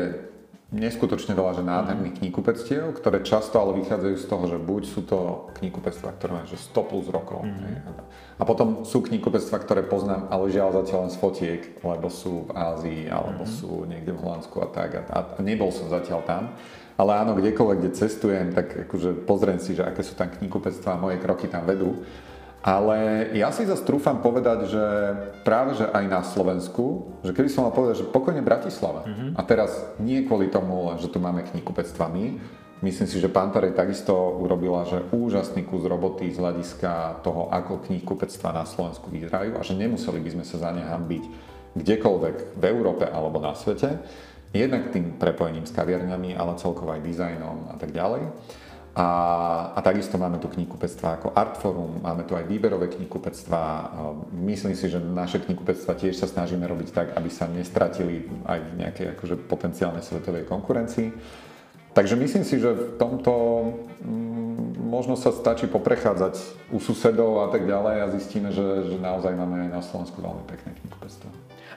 [0.70, 5.50] neskutočne veľa že nádherných kníhkupectiev, ktoré často ale vychádzajú z toho, že buď sú to
[5.58, 7.42] kníhkupectvá, ktoré majú 100 plus rokov.
[7.42, 8.38] Mm-hmm.
[8.38, 12.50] A potom sú kníhkupectvá, ktoré poznám, ale žiaľ zatiaľ len z fotiek, lebo sú v
[12.54, 13.58] Ázii, alebo mm-hmm.
[13.58, 14.90] sú niekde v Holandsku a tak.
[15.10, 16.54] A, a nebol som zatiaľ tam.
[16.94, 21.02] Ale áno, kdekoľvek, kde cestujem, tak akože pozriem si, že aké sú tam kníhkupectvá a
[21.02, 22.06] moje kroky tam vedú.
[22.60, 24.84] Ale ja si zase trúfam povedať, že
[25.48, 29.08] práve že aj na Slovensku, že keby som mal povedať, že pokojne Bratislava.
[29.08, 29.30] Mm-hmm.
[29.32, 32.24] A teraz nie kvôli tomu, že tu máme knihkupectvami,
[32.84, 38.52] myslím si, že Pantarej takisto urobila, že úžasný kus roboty z hľadiska toho, ako knihkupectva
[38.52, 41.24] na Slovensku vyzerajú a že nemuseli by sme sa za ne hambiť
[41.80, 44.00] kdekoľvek v Európe alebo na svete.
[44.50, 48.26] Jednak tým prepojením s kaviarňami, ale celkovo aj dizajnom a tak ďalej.
[49.00, 53.60] A, a takisto máme tu knihkupectva ako Artforum, máme tu aj výberové knihkupectva.
[54.36, 58.72] Myslím si, že naše knihkupectva tiež sa snažíme robiť tak, aby sa nestratili aj v
[58.84, 61.16] nejakej akože, potenciálnej svetovej konkurencii.
[61.96, 63.32] Takže myslím si, že v tomto
[64.04, 69.32] mm, možno sa stačí poprechádzať u susedov a tak ďalej a zistíme, že, že naozaj
[69.32, 71.28] máme aj na Slovensku veľmi pekné knihkupectvo.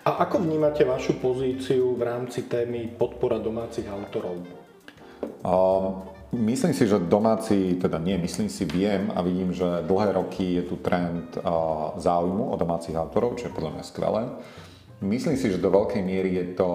[0.03, 4.43] A ako vnímate vašu pozíciu v rámci témy podpora domácich autorov?
[5.39, 10.58] Um, myslím si, že domáci, teda nie, myslím si, viem a vidím, že dlhé roky
[10.58, 11.38] je tu trend
[11.98, 14.24] záujmu o domácich autorov, čo je podľa mňa skvelé.
[15.04, 16.69] Myslím si, že do veľkej miery je to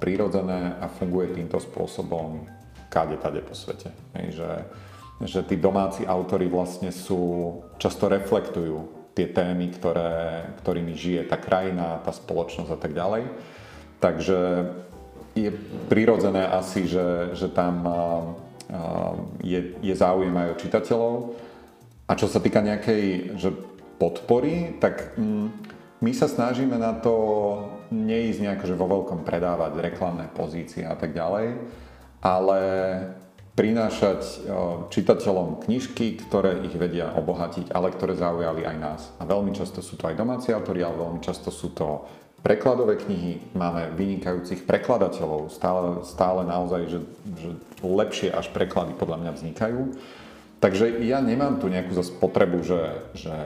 [0.00, 2.48] prirodzené a funguje týmto spôsobom
[2.88, 3.92] kade tade po svete.
[4.16, 4.50] Hej, že,
[5.26, 12.02] že tí domáci autory vlastne sú, často reflektujú tie témy, ktoré, ktorými žije tá krajina,
[12.02, 13.22] tá spoločnosť a tak ďalej.
[14.02, 14.38] Takže
[15.34, 15.50] je
[15.90, 17.82] prirodzené asi, že, že tam
[19.44, 21.14] je, je záujem aj o čitateľov.
[22.04, 23.50] A čo sa týka nejakej že
[23.96, 25.48] podpory, tak mm,
[26.04, 27.14] my sa snažíme na to
[27.94, 31.56] neísť nejako, že vo veľkom predávať reklamné pozície a tak ďalej
[32.24, 32.60] ale
[33.54, 34.36] prinášať e,
[34.88, 39.00] čitateľom knižky, ktoré ich vedia obohatiť, ale ktoré zaujali aj nás.
[39.20, 42.08] A veľmi často sú to aj domáci autori, ale veľmi často sú to
[42.44, 43.40] prekladové knihy.
[43.56, 45.48] Máme vynikajúcich prekladateľov.
[45.48, 47.00] Stále, stále naozaj, že,
[47.40, 49.80] že lepšie až preklady podľa mňa vznikajú.
[50.60, 53.36] Takže ja nemám tu nejakú zase potrebu, že, že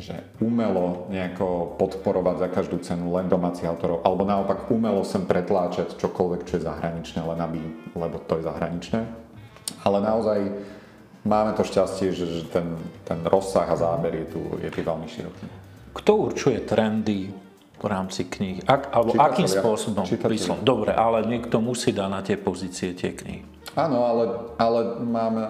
[0.00, 5.94] že umelo nejako podporovať za každú cenu len domácich autorov, alebo naopak umelo sem pretláčať
[6.00, 7.60] čokoľvek, čo je zahraničné, len aby,
[7.92, 9.00] lebo to je zahraničné.
[9.84, 10.40] Ale naozaj
[11.22, 15.06] máme to šťastie, že, že ten, ten rozsah a záber je tu, je tu veľmi
[15.06, 15.44] široký.
[15.92, 17.28] Kto určuje trendy
[17.80, 18.60] v rámci kníh?
[18.68, 19.32] Ak, alebo Čitatelia.
[19.32, 20.04] akým spôsobom?
[20.04, 20.60] Čitatelia.
[20.60, 23.42] Dobre, ale niekto musí dať na tie pozície tie knihy.
[23.74, 24.24] Áno, ale,
[24.60, 25.42] ale máme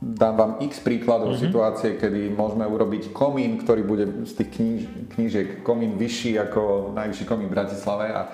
[0.00, 1.44] Dám vám x príkladov mm-hmm.
[1.44, 7.24] situácie, kedy môžeme urobiť komín, ktorý bude z tých kníž, knížiek komín vyšší ako najvyšší
[7.28, 8.08] komín v Bratislave.
[8.08, 8.32] A,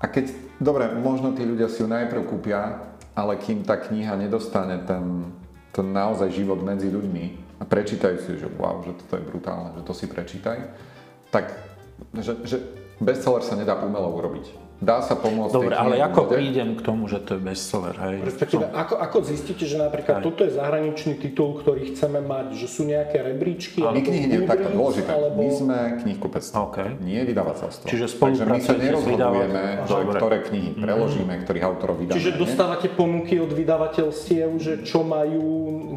[0.00, 2.80] a keď, dobre, možno tí ľudia si ju najprv kúpia,
[3.12, 5.36] ale kým tá kniha nedostane ten,
[5.68, 9.84] ten naozaj život medzi ľuďmi a prečítajú si, že wow, že toto je brutálne, že
[9.84, 10.64] to si prečítaj,
[11.28, 11.75] tak
[12.16, 12.56] že, že
[13.00, 15.52] bestseller sa nedá umelo urobiť dá sa pomôcť.
[15.56, 16.36] Dobre, ale ako bude?
[16.36, 17.96] prídem k tomu, že to je bestseller?
[17.96, 18.16] Hej?
[18.28, 20.24] Respektíve, ako, ako zistíte, že napríklad hej.
[20.28, 23.80] toto je zahraničný titul, ktorý chceme mať, že sú nejaké rebríčky?
[23.80, 25.08] Ale my knihy nie, takto dôležité.
[25.08, 25.36] Alebo...
[25.40, 26.88] My sme knihkupectvo, okay.
[27.00, 27.84] nie vydavateľstvo.
[27.88, 30.80] Čiže Takže my sa nerozhodujeme, že ktoré knihy mhm.
[30.84, 31.40] preložíme, mm.
[31.48, 32.16] ktorých autorov vydáme.
[32.20, 35.44] Čiže dostávate ponuky od vydavateľstiev, že čo majú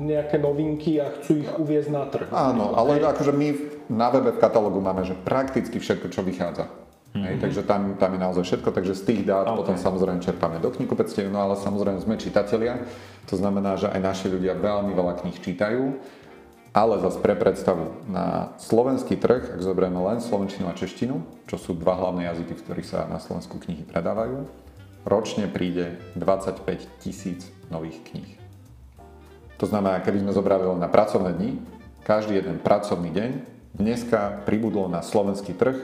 [0.08, 2.28] nejaké novinky a chcú ich uviezť na trh.
[2.32, 6.70] Áno, ale akože my na webe v katalógu máme, že prakticky všetko, čo vychádza.
[7.10, 7.26] Mm-hmm.
[7.26, 9.58] Hej, takže tam, tam je naozaj všetko, takže z tých dát okay.
[9.58, 12.86] potom samozrejme čerpáme do knihkupectiev, no ale samozrejme sme čitatelia,
[13.26, 15.98] to znamená, že aj naši ľudia veľmi veľa kníh čítajú,
[16.70, 21.74] ale zase pre predstavu, na slovenský trh, ak zoberieme len slovenčinu a češtinu, čo sú
[21.74, 24.46] dva hlavné jazyky, v ktorých sa na Slovensku knihy predávajú,
[25.10, 28.38] ročne príde 25 tisíc nových kníh.
[29.58, 31.58] To znamená, keby sme zobrali len na pracovné dni,
[32.06, 35.78] každý jeden pracovný deň, dneska pribudlo na slovenský trh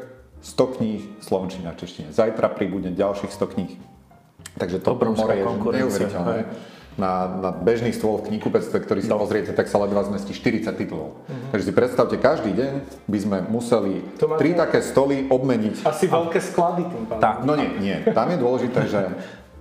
[0.46, 2.14] 100 kníh slovenčina a češtine.
[2.14, 3.74] Zajtra príbude ďalších 100 kníh.
[4.56, 6.38] Takže to more je neuveriteľné.
[6.96, 9.20] Na, na bežný stôl v knihkupectve, ktorý si no.
[9.20, 11.20] pozriete, tak sa ledva zmestí 40 titulov.
[11.28, 11.52] Mm-hmm.
[11.52, 12.74] Takže si predstavte, každý deň
[13.12, 14.00] by sme museli
[14.40, 15.84] tri také stoly obmeniť.
[15.84, 16.24] Asi a...
[16.24, 17.20] veľké sklady tým pádom.
[17.20, 18.00] Tak, no nie, nie.
[18.16, 19.12] Tam je dôležité, že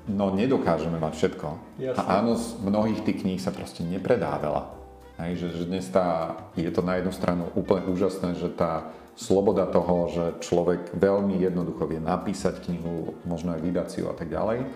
[0.06, 1.46] no nedokážeme mať všetko.
[1.82, 1.98] Jasne.
[1.98, 4.83] A áno, z mnohých tých kníh sa proste nepredá veľa.
[5.14, 9.62] Hej, že, že dnes tá, je to na jednu stranu úplne úžasné, že tá sloboda
[9.70, 14.26] toho, že človek veľmi jednoducho vie napísať knihu, možno aj vydať si ju a tak
[14.26, 14.66] ďalej,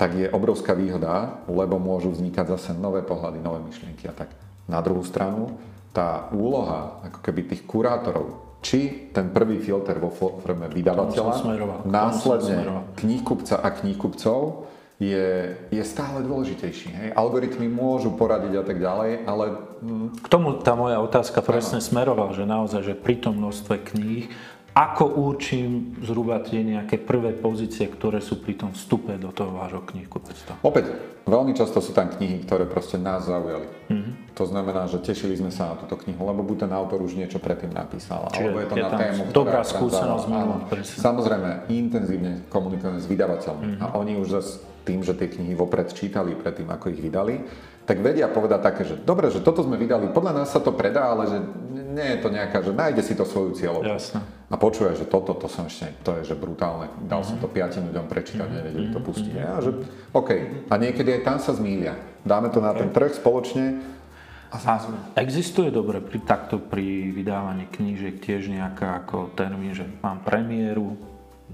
[0.00, 4.32] tak je obrovská výhoda, lebo môžu vznikať zase nové pohľady, nové myšlienky a tak.
[4.64, 5.60] Na druhú stranu,
[5.92, 13.60] tá úloha ako keby tých kurátorov, či ten prvý filter vo forme vydavateľa, následne knihkupca
[13.60, 14.64] a knihkupcov,
[14.96, 16.88] je, je stále dôležitejší.
[16.88, 17.08] Hej?
[17.12, 19.73] Algoritmy môžu poradiť a tak ďalej, ale...
[20.20, 21.86] K tomu tá moja otázka presne ano.
[21.86, 24.32] smerovala, že naozaj, že pri tom množstve kníh,
[24.74, 29.86] ako určím zhruba tie nejaké prvé pozície, ktoré sú pri tom vstupe do toho vášho
[29.86, 30.58] knihkupectva?
[30.66, 30.90] Opäť,
[31.30, 33.70] veľmi často sú tam knihy, ktoré proste nás zaujali.
[33.86, 34.34] Mm-hmm.
[34.34, 37.38] To znamená, že tešili sme sa na túto knihu, lebo buď ten autor už niečo
[37.38, 40.26] predtým napísal, Čiže alebo je to je na tému, dobrá skúsenosť
[40.98, 43.84] Samozrejme, intenzívne komunikujeme s vydavateľmi mm-hmm.
[43.86, 47.40] a oni už zase tým, že tie knihy vopred čítali predtým, ako ich vydali,
[47.84, 51.12] tak vedia povedať také, že dobre, že toto sme vydali, podľa nás sa to predá,
[51.12, 53.96] ale že nie je to nejaká, že nájde si to svoju cieľovku.
[54.48, 57.28] A počuje, že toto, to som ešte, to je že brutálne, dal mm-hmm.
[57.28, 58.64] som to piatim ľuďom prečítať, mm-hmm.
[58.64, 59.34] nevedeli to pustiť.
[59.36, 59.56] Mm-hmm.
[59.56, 59.70] A že,
[60.16, 60.30] OK,
[60.70, 61.96] a niekedy aj tam sa zmília.
[62.24, 63.94] Dáme to na ten trh spoločne
[64.54, 64.78] a,
[65.18, 70.94] existuje dobre pri, takto pri vydávaní knížiek tiež nejaká ako termín, že mám premiéru,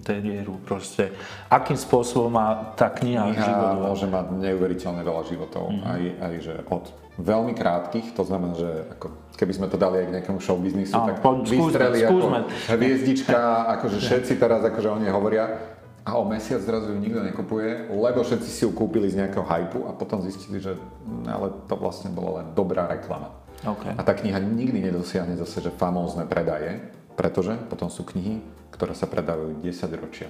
[0.01, 1.13] interiéru, proste
[1.53, 3.93] akým spôsobom má tá kniha, Kniha život.
[3.93, 5.69] môže mať neuveriteľne veľa životov.
[5.69, 5.85] Mm-hmm.
[5.85, 6.85] Aj, aj že od
[7.21, 11.07] veľmi krátkých, to znamená, že ako, keby sme to dali aj k nejakému showbiznisu, Áno,
[11.13, 12.39] tak poď, vystreli skúsme.
[12.41, 13.41] ako hviezdička,
[13.77, 18.25] akože všetci teraz akože o nej hovoria a o mesiac zrazu ju nikto nekupuje, lebo
[18.25, 22.09] všetci si ju kúpili z nejakého hypu a potom zistili, že mm, ale to vlastne
[22.09, 23.37] bola len dobrá reklama.
[23.61, 23.93] OK.
[23.93, 26.81] A tá kniha nikdy nedosiahne zase, že famózne predaje,
[27.15, 28.43] pretože potom sú knihy,
[28.75, 30.29] ktoré sa predávajú 10 ročia.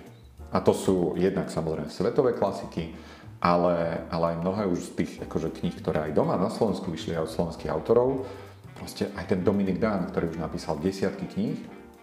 [0.51, 2.91] A to sú jednak samozrejme svetové klasiky,
[3.41, 7.17] ale, ale aj mnohé už z tých akože, kníh, ktoré aj doma na Slovensku vyšli
[7.17, 8.29] aj od slovenských autorov,
[8.77, 11.57] proste aj ten Dominik Dán, ktorý už napísal desiatky kníh,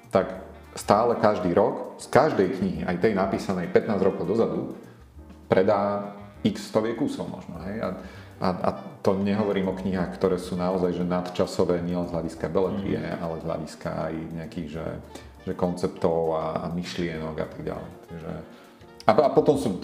[0.09, 4.61] tak stále každý rok z každej knihy, aj tej napísanej 15 rokov dozadu,
[5.49, 7.57] predá x stoviek kusov možno.
[7.65, 7.75] Hej?
[7.81, 7.87] A,
[8.37, 8.69] a, a
[9.01, 13.17] to nehovorím o knihách, ktoré sú naozaj že nadčasové nielen z hľadiska beletrie, mm.
[13.17, 14.87] ale z hľadiska aj nejakých že,
[15.49, 17.91] že konceptov a, a myšlienok a tak ďalej.
[18.13, 18.31] Takže,
[19.07, 19.81] a, a potom sú,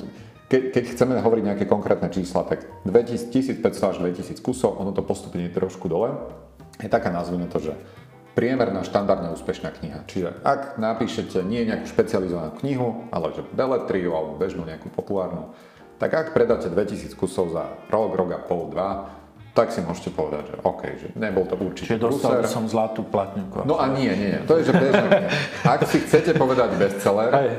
[0.51, 5.01] ke, keď chceme hovoriť nejaké konkrétne čísla, tak 2000, 1500 až 2000 kusov, ono to
[5.01, 6.13] postupne je trošku dole.
[6.77, 7.73] Je taká nazvime to, že
[8.33, 10.05] priemerná štandardne úspešná kniha.
[10.09, 15.53] Čiže ak napíšete nie nejakú špecializovanú knihu, ale že beletriu alebo bežnú nejakú populárnu,
[16.03, 19.07] tak ak predáte 2000 kusov za rok, rok a pol, dva,
[19.55, 22.51] tak si môžete povedať, že OK, že nebol to určite Čiže dostal prúser.
[22.51, 23.63] som zlatú platňovku.
[23.63, 24.35] No a nie, nie.
[24.43, 25.29] To je, že kniha.
[25.63, 27.49] Ak si chcete povedať bestseller, Hej.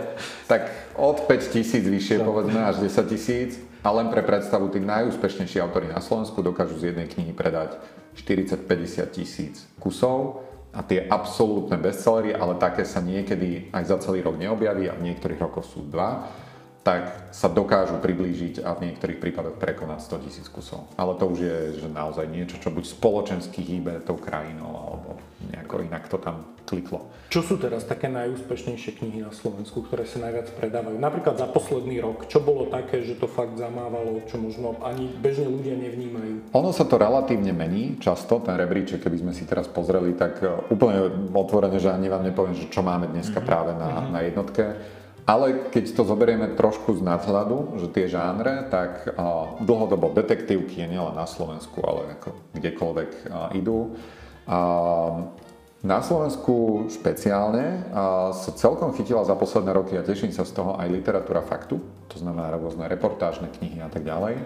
[0.45, 3.57] tak od 5000 vyššie, povedzme, až 10 tisíc.
[3.81, 7.81] A len pre predstavu, tí najúspešnejší autori na Slovensku dokážu z jednej knihy predať
[8.21, 10.45] 40-50 tisíc kusov.
[10.75, 15.07] A tie absolútne bestsellery, ale také sa niekedy aj za celý rok neobjaví a v
[15.07, 16.27] niektorých rokoch sú dva,
[16.85, 20.85] tak sa dokážu priblížiť a v niektorých prípadoch prekonať 100 tisíc kusov.
[21.01, 25.17] Ale to už je že naozaj niečo, čo buď spoločensky hýbe tou krajinou, alebo
[25.49, 27.09] nejako inak to tam kliklo.
[27.33, 30.97] Čo sú teraz také najúspešnejšie knihy na Slovensku, ktoré sa najviac predávajú?
[31.01, 35.49] Napríklad za posledný rok, čo bolo také, že to fakt zamávalo, čo možno ani bežne
[35.49, 36.53] ľudia nevnímajú?
[36.53, 40.53] Ono sa to relatívne mení často, ten rebríček, keby sme si teraz pozreli, tak e,
[40.69, 43.49] úplne otvorene, že ani vám nepoviem, že čo máme dneska mm-hmm.
[43.49, 44.65] práve na, na jednotke.
[45.25, 49.09] Ale keď to zoberieme trošku z nadhľadu, že tie žánre, tak
[49.65, 53.11] dlhodobo detektívky je nielen na Slovensku, ale ako kdekoľvek
[53.57, 53.97] idú.
[55.85, 57.89] Na Slovensku špeciálne
[58.33, 62.17] sa celkom chytila za posledné roky a teším sa z toho aj literatúra faktu, to
[62.21, 64.45] znamená rôzne reportážne knihy a tak ďalej.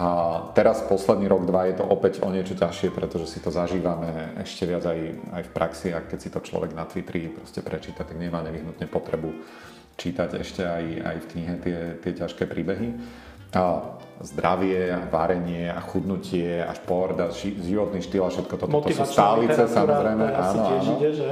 [0.00, 0.08] A
[0.54, 4.66] teraz posledný rok, dva je to opäť o niečo ťažšie, pretože si to zažívame ešte
[4.66, 4.98] viac aj,
[5.30, 8.88] aj v praxi a keď si to človek na Twitteri proste prečíta, tak nemá nevyhnutne
[8.90, 9.30] potrebu
[10.00, 12.96] čítať ešte aj, aj v knihe tie, tie ťažké príbehy.
[13.52, 13.82] A
[14.22, 19.04] zdravie, varenie a chudnutie a šport a ži, životný štýl a všetko toto, to sú
[19.04, 20.22] stálice samozrejme.
[20.22, 20.94] to asi Áno, tiež áno.
[20.96, 21.30] ide, že?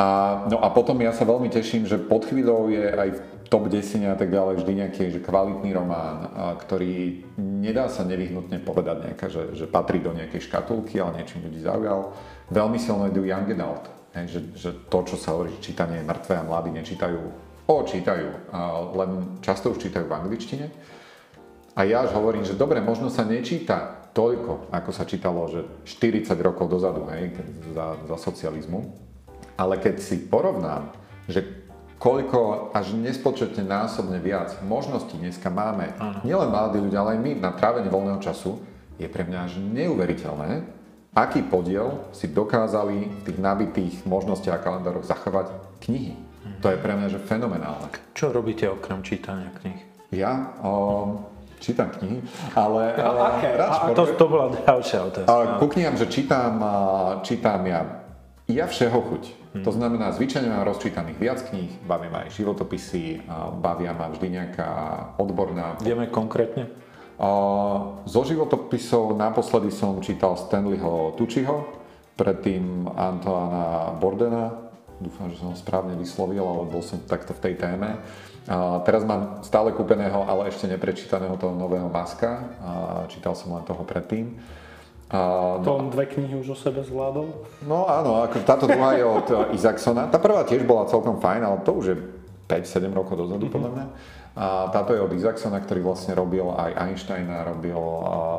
[0.00, 0.08] A,
[0.48, 3.20] no a potom ja sa veľmi teším, že pod chvíľou je aj v
[3.52, 8.64] top 10 a tak ďalej vždy nejaký že kvalitný román, a, ktorý nedá sa nevyhnutne
[8.64, 12.16] povedať nejaká, že, že patrí do nejakej škatulky, ale niečím ľudí zaujal.
[12.48, 16.08] Veľmi silno idú young adult, hej, že, že to, čo sa hovorí, že čítanie je
[16.08, 18.50] mŕtve a mladí nečítajú, o, čítajú,
[18.98, 20.66] len často už čítajú v angličtine.
[21.78, 26.34] A ja až hovorím, že dobre, možno sa nečíta toľko, ako sa čítalo, že 40
[26.42, 27.30] rokov dozadu, hej,
[27.70, 28.90] za, za socializmu.
[29.54, 30.90] Ale keď si porovnám,
[31.30, 31.46] že
[32.02, 35.94] koľko až nespočetne násobne viac možností dneska máme,
[36.26, 38.58] nielen mladí ľudia, ale aj my na trávenie voľného času,
[38.98, 40.50] je pre mňa až neuveriteľné,
[41.14, 45.54] aký podiel si dokázali v tých nabitých možnostiach a kalendároch zachovať
[45.86, 46.29] knihy.
[46.60, 47.88] To je pre mňa že fenomenálne.
[48.16, 49.80] Čo robíte okrem čítania kníh?
[50.10, 51.24] Ja um,
[51.60, 52.24] čítam knihy,
[52.56, 53.48] ale, ale aké?
[53.54, 55.28] rád A to, to bola ďalšia otázka.
[55.28, 56.58] Ale ku knihám, že čítam,
[57.22, 57.80] čítam ja,
[58.48, 59.24] ja všeho chuť.
[59.50, 59.62] Mhm.
[59.66, 63.26] To znamená, zvyčajne mám rozčítaných viac kníh, bavia ma aj životopisy,
[63.58, 64.68] bavia ma vždy nejaká
[65.18, 65.74] odborná...
[65.82, 66.70] Vieme konkrétne?
[67.20, 67.28] A
[68.08, 71.68] zo životopisov naposledy som čítal Stanleyho Tucciho,
[72.16, 74.69] predtým Antoana Bordena,
[75.00, 77.96] dúfam, že som ho správne vyslovil, ale bol som takto v tej téme.
[78.48, 82.72] A teraz mám stále kúpeného, ale ešte neprečítaného toho nového Maska, a
[83.08, 84.36] čítal som len toho predtým.
[85.10, 87.34] A, To on dve knihy už o sebe zvládol.
[87.66, 90.06] No áno, ako táto druhá je od Isaacona.
[90.06, 91.96] Tá prvá tiež bola celkom fajn, ale to už je
[92.46, 93.54] 5-7 rokov dozadu, mm-hmm.
[93.54, 93.86] podľa mňa.
[94.30, 97.78] A táto je od Isaacsona, ktorý vlastne robil aj Einsteina, robil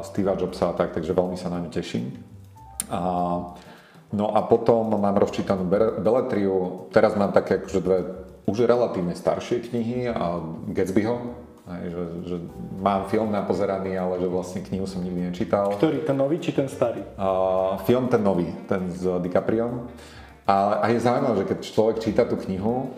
[0.08, 2.16] Steva Jobsa a tak, takže veľmi sa na ňu teším.
[2.88, 3.00] A,
[4.12, 6.88] no a potom mám rozčítanú Be- Beletriu.
[6.92, 7.98] Teraz mám také akože dve
[8.50, 10.42] už relatívne staršie knihy a
[10.74, 11.16] Gatsbyho,
[11.70, 12.36] aj, že, že
[12.82, 15.72] mám film napozeraný, ale že vlastne knihu som nikdy nečítal.
[15.78, 17.06] Ktorý, ten nový či ten starý?
[17.16, 19.88] Uh, film ten nový, ten s DiCapriom.
[20.50, 22.92] A, a je zaujímavé, že keď človek číta tú knihu,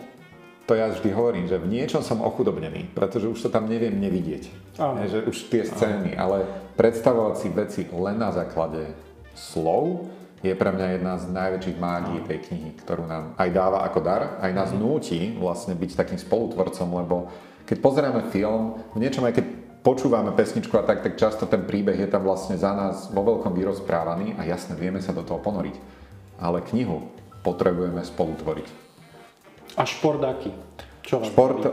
[0.64, 4.48] to ja vždy hovorím, že v niečom som ochudobnený, pretože už to tam neviem nevidieť.
[5.04, 6.48] Je, že už tie scény, ale
[6.80, 8.96] predstavovať si veci len na základe
[9.36, 10.08] slov
[10.44, 14.36] je pre mňa jedna z najväčších mágií tej knihy, ktorú nám aj dáva ako dar,
[14.44, 17.32] aj nás núti vlastne byť takým spolutvorcom, lebo
[17.64, 19.46] keď pozeráme film, v niečom aj keď
[19.80, 23.56] počúvame pesničku a tak, tak často ten príbeh je tam vlastne za nás vo veľkom
[23.56, 25.76] vyrozprávaný a jasne vieme sa do toho ponoriť.
[26.36, 27.08] Ale knihu
[27.40, 28.68] potrebujeme spolutvoriť.
[29.80, 30.52] A šport aký?
[31.04, 31.68] Čo Šport?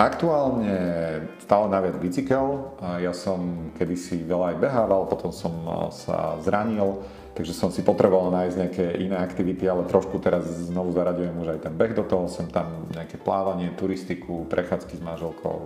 [0.00, 0.76] Aktuálne
[1.44, 2.72] stále najviac bicykel.
[3.04, 5.52] Ja som kedysi veľa aj behával, potom som
[5.92, 7.04] sa zranil,
[7.36, 11.60] takže som si potreboval nájsť nejaké iné aktivity, ale trošku teraz znovu zaraďujem už aj
[11.68, 15.58] ten beh do toho, sem tam nejaké plávanie, turistiku, prechádzky s manželkou.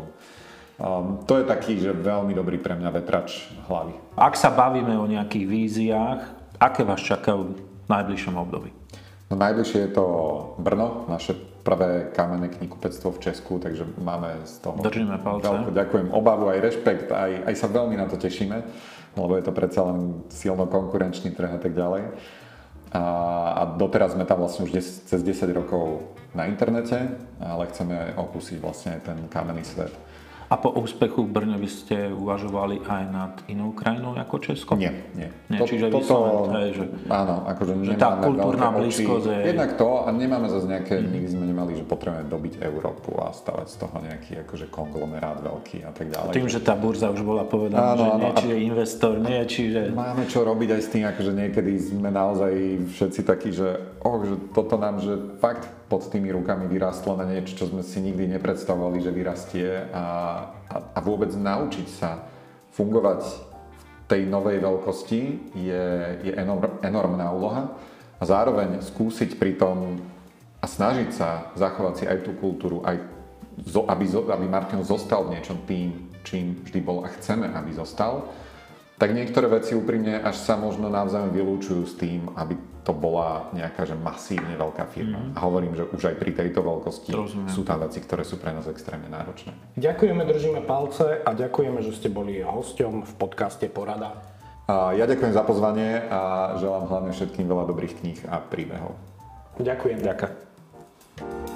[0.74, 3.95] Um, to je taký, že veľmi dobrý pre mňa vetrač hlavy.
[4.18, 6.20] Ak sa bavíme o nejakých víziách,
[6.59, 8.74] aké vás čakajú v najbližšom období?
[9.30, 10.05] No najbližšie je to
[10.59, 15.48] Brno, naše prvé kamenné knihkupectvo v Česku, takže máme z toho Držíme palce.
[15.48, 18.60] veľkú, ďakujem, obavu, aj rešpekt, aj, aj sa veľmi na to tešíme,
[19.16, 22.12] lebo je to predsa len silno konkurenčný trh a tak ďalej.
[22.94, 23.02] A,
[23.58, 28.60] a doteraz sme tam vlastne už des, cez 10 rokov na internete, ale chceme okúsiť
[28.60, 29.90] vlastne aj ten kamenný svet.
[30.45, 34.76] A po úspechu v Brne by ste uvažovali aj nad inou krajinou ako Česko?
[34.76, 35.32] Nie, nie.
[35.49, 40.12] Nie, čiže vyslovene, hej, že- Áno, akože že tá kultúrna blízkosť je- Jednak to a
[40.12, 44.32] nemáme zase nejaké, nikdy sme nemali, že potrebujeme dobiť Európu a stavať z toho nejaký
[44.45, 46.32] akože konglomerát veľký a tak ďalej.
[46.36, 48.20] Tým, že tá burza už bola povedaná, Áno, že áno.
[48.20, 49.80] nie, čiže investor, nie, čiže...
[49.90, 52.53] Máme čo robiť aj s tým, akože niekedy sme naozaj
[52.92, 55.64] všetci takí, že, oh, že toto nám, že fakt
[55.95, 60.03] pod tými rukami vyrástlo na niečo, čo sme si nikdy nepredstavovali, že vyrastie a,
[60.66, 62.26] a, a vôbec naučiť sa
[62.74, 65.22] fungovať v tej novej veľkosti
[65.55, 65.84] je,
[66.26, 67.78] je enorm, enormná úloha.
[68.18, 70.03] A zároveň skúsiť pri tom
[70.59, 72.99] a snažiť sa zachovať si aj tú kultúru, aj
[73.62, 77.70] zo, aby, zo, aby Martin zostal v niečom tým, čím vždy bol a chceme, aby
[77.70, 78.34] zostal,
[78.99, 83.89] tak niektoré veci úprimne až sa možno navzájom vylúčujú s tým, aby to bola nejaká
[83.89, 85.16] že masívne veľká firma.
[85.16, 85.32] Mm.
[85.35, 87.49] A hovorím, že už aj pri tejto veľkosti Rozumiem.
[87.49, 89.57] sú tam veci, ktoré sú pre nás extrémne náročné.
[89.80, 94.20] Ďakujeme, držíme palce a ďakujeme, že ste boli hosťom v podcaste Porada.
[94.68, 98.97] A ja ďakujem za pozvanie a želám hlavne všetkým veľa dobrých kníh a príbehov.
[99.61, 100.05] Ďakujem.
[100.05, 101.53] Ďakujem.